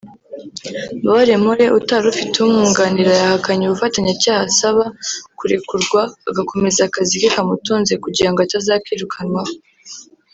[1.01, 4.83] Mbabarempore utari ufite umwunganira yahakanye ubufatanyacyaha asaba
[5.37, 9.53] kurekurwa agakomeza akazi ke kamutunze kugira ngo atazakirukanwaho